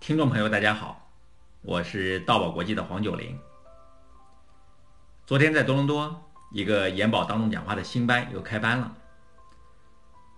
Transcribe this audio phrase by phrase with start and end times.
[0.00, 1.10] 听众朋友，大家好，
[1.60, 3.38] 我是道宝国际的黄九龄。
[5.26, 8.96] 昨天在多伦多，一个研宝当众讲话的新班又开班了。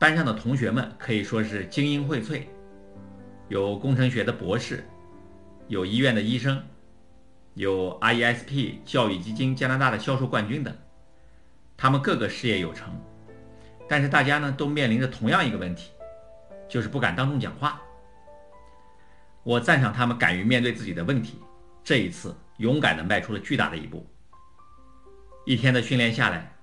[0.01, 2.43] 班上的同学们可以说是精英荟萃，
[3.49, 4.85] 有工程学的博士，
[5.69, 6.61] 有医院的医生，
[7.55, 10.77] 有 RESP 教育基金加拿大的销售冠军等。
[11.77, 12.93] 他们个个事业有成，
[13.89, 15.93] 但是大家呢都面临着同样一个问题，
[16.69, 17.81] 就是不敢当众讲话。
[19.45, 21.39] 我赞赏他们敢于面对自己的问题，
[21.83, 24.07] 这一次勇敢地迈出了巨大的一步。
[25.45, 26.57] 一天的训练下来，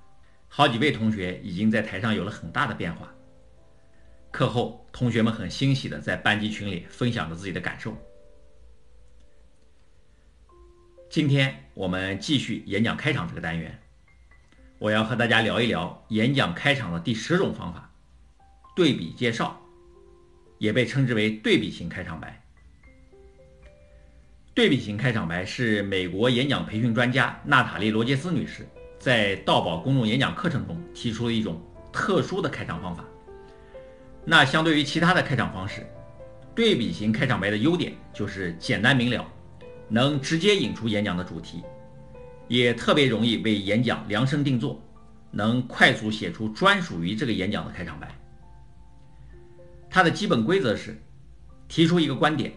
[0.47, 3.13] 好几位同学已经在台上有了很大的变化。
[4.31, 7.97] 课后，同学们很欣喜地在班级群里分享着自己的感受。
[11.09, 13.77] 今天我们继续演讲开场这个单元，
[14.77, 17.91] 我要和大家聊一聊演讲开场的第十种方法——
[18.73, 19.59] 对比介绍，
[20.59, 22.41] 也被称之为对比型开场白。
[24.59, 28.67] 对比型开场白是美国演讲培训专家娜塔莉·罗杰斯女士
[28.99, 33.05] 在道宝公众演讲课程中提出的一种特殊的开场方法。
[34.25, 35.87] 那相对于其他的开场方式，
[36.53, 39.25] 对比型开场白的优点就是简单明了，
[39.87, 41.63] 能直接引出演讲的主题，
[42.49, 44.83] 也特别容易为演讲量身定做，
[45.31, 48.13] 能快速写出专属于这个演讲的开场白。
[49.89, 51.01] 它的基本规则是，
[51.69, 52.51] 提出一个观点。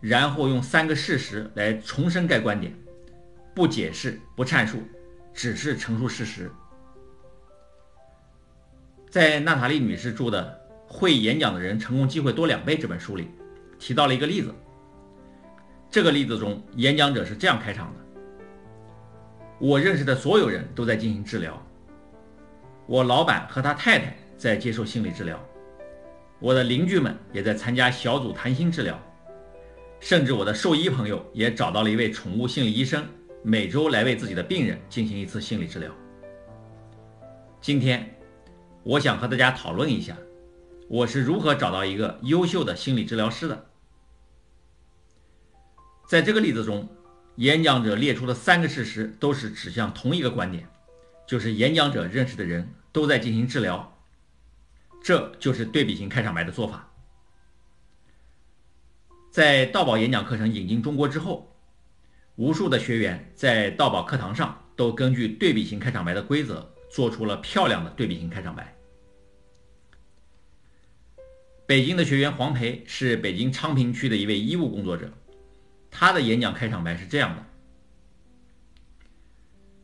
[0.00, 2.74] 然后用三个事实来重申该观点，
[3.54, 4.82] 不解释，不阐述，
[5.34, 6.50] 只是陈述事实。
[9.10, 10.58] 在娜塔莉女士著的
[10.90, 13.28] 《会演讲的人成功机会多两倍》这本书里，
[13.78, 14.54] 提到了一个例子。
[15.90, 18.00] 这个例子中，演讲者是这样开场的
[19.60, 21.60] ：“我认识的所有人都在进行治疗，
[22.86, 25.38] 我老板和他太太在接受心理治疗，
[26.38, 28.98] 我的邻居们也在参加小组谈心治疗。”
[30.00, 33.06] 甚至我的兽医朋友也找到了一位宠物心理医生，
[33.42, 35.94] 每周来为自己的病人进行一次心理治疗。
[37.60, 38.18] 今天，
[38.82, 40.16] 我想和大家讨论一下，
[40.88, 43.66] 我是如何找到一个优秀的心理治疗师的。
[46.08, 46.88] 在这个例子中，
[47.36, 50.66] 演讲者列出的三个事实都是指向同一个观点，
[51.26, 53.98] 就是演讲者认识的人都在进行治疗。
[55.02, 56.89] 这就是对比型开场白的做法。
[59.30, 61.56] 在道宝演讲课程引进中国之后，
[62.34, 68.76] 无数的学员在道宝课堂上都根据对比型开场白的规则，做出了漂亮的对比型开场白。
[71.64, 75.12] 北京的学员黄培是北京昌平区的一位医务工作者，
[75.92, 77.46] 他的演讲开场白是这样的：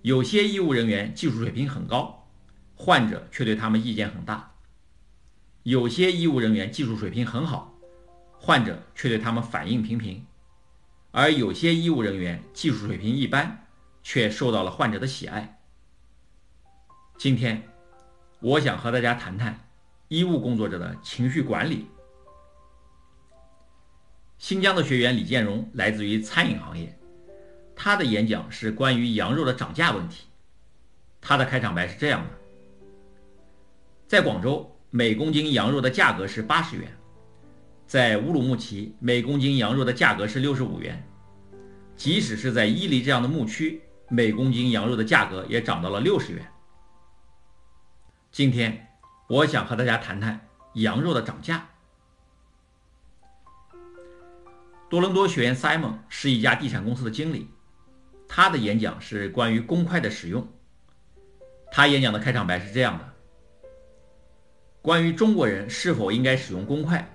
[0.03, 2.29] 有些医务人员技术水平很高，
[2.75, 4.57] 患者却对他们意见很大；
[5.63, 7.76] 有些医务人员技术水平很好。
[8.47, 10.25] 患者却对他们反应平平，
[11.11, 13.67] 而有些医务人员技术水平一般，
[14.05, 15.59] 却受到了患者的喜爱。
[17.19, 17.61] 今天，
[18.39, 19.69] 我想和大家谈谈
[20.07, 21.89] 医务工作者的情绪管理。
[24.39, 26.97] 新疆的学员李建荣来自于餐饮行业，
[27.75, 30.29] 他的演讲是关于羊肉的涨价问题。
[31.21, 32.31] 他的开场白是这样的：
[34.07, 36.97] 在广州，每公斤羊肉的价格是八十元。
[37.87, 41.01] 在乌鲁木齐，每公斤羊肉的价格是六十五元。
[41.95, 46.45] 即使是在伊犁这样的牧区，每公斤羊肉的价格也涨到了六十元。
[48.33, 48.89] 今天，
[49.29, 51.69] 我想和大家谈谈羊肉的涨价。
[54.91, 57.49] 多伦多学员 Simon 是一家地产公司的经理，
[58.29, 60.47] 他的演讲是关于公筷的使用。
[61.71, 63.13] 他演讲的开场白是这样的：
[64.83, 67.09] 关于中国人是否应该使用公筷。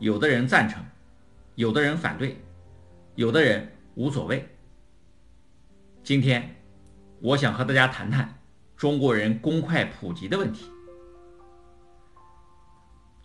[0.00, 0.84] 有的人赞成，
[1.54, 2.36] 有的人反对，
[3.14, 4.48] 有的人无所谓。
[6.02, 6.56] 今天，
[7.20, 8.38] 我想和大家谈谈
[8.76, 10.68] 中国人公筷普及的问题。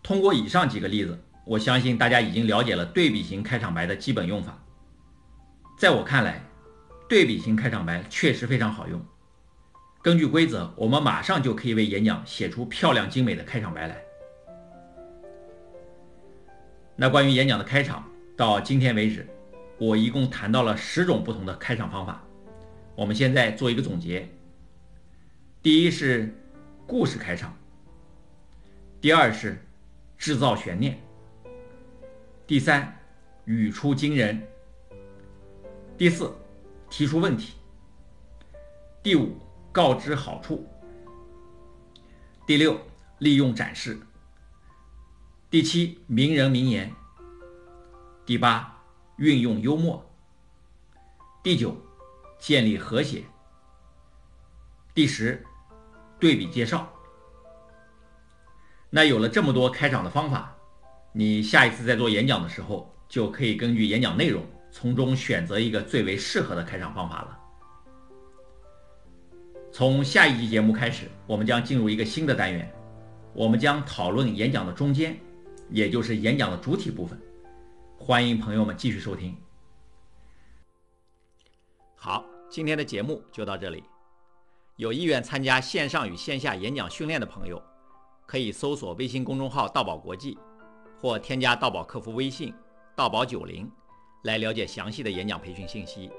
[0.04, 4.58] 通过以上几个例子，我相信大家已经了解了对比型开场白的基本用法。
[5.78, 6.42] 在我看来，
[7.10, 9.04] 对比型开场白确实非常好用。
[10.02, 14.02] 根据规则，我们马上就可以为演讲写出漂亮精美的开场白来。
[17.02, 18.04] 那关于演讲的开场，
[18.36, 19.26] 到今天为止，
[19.78, 22.22] 我一共谈到了十种不同的开场方法。
[22.94, 24.28] 我们现在做一个总结：
[25.64, 26.30] 第一是
[26.86, 27.52] 故事开场；
[29.00, 29.66] 第二是
[30.18, 30.96] 制造悬念；
[32.46, 32.94] 第三
[33.46, 34.36] 语出惊人；
[35.98, 36.30] 第四
[36.90, 37.54] 提出问题；
[39.02, 39.38] 第五
[39.72, 40.66] 告知好处；
[42.46, 42.78] 第六
[43.20, 43.98] 利用展示。
[45.52, 46.94] 第七，名人名言。
[48.24, 48.72] 第八，
[49.18, 50.08] 运用幽默。
[51.42, 51.76] 第九，
[52.38, 53.24] 建立和谐。
[54.94, 55.44] 第十，
[56.20, 56.88] 对比介绍。
[58.92, 60.56] 那有了这么多开场的方法，
[61.12, 67.40] 你下一次在做演讲的时候，就可以根据演讲内容，从中选择一个最为适合的开场方法了。
[69.72, 72.72] 从下一期节目开始，我们将进入一个新的单元，
[73.34, 75.20] 我们将讨论演讲的中间，
[75.70, 77.20] 也就是演讲的主体部分。
[77.98, 79.36] 欢迎朋友们继续收听。
[81.96, 83.84] 好，今天的节目就到这里。
[84.78, 87.62] 有意愿参加线上与线下演讲训练的朋友，
[88.26, 90.38] 可以搜索微信公众号“道宝国际”，
[91.02, 92.54] 或添加道宝客服微信
[92.96, 93.70] “道宝九零”
[94.24, 96.10] 来了解详细的演讲培训信息。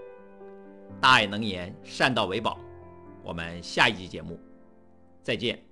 [1.00, 2.58] 大爱能言，善道为宝。
[3.22, 4.38] 我们下一集节目
[5.22, 5.69] 再见。